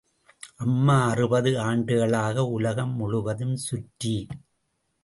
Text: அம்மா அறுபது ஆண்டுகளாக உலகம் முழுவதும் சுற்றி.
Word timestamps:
அம்மா 0.57 0.95
அறுபது 1.09 1.59
ஆண்டுகளாக 1.59 2.45
உலகம் 2.47 2.95
முழுவதும் 2.95 3.55
சுற்றி. 3.55 4.15